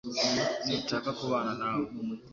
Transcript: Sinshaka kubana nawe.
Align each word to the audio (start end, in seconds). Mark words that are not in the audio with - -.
Sinshaka 0.63 1.09
kubana 1.19 1.51
nawe. 1.61 1.85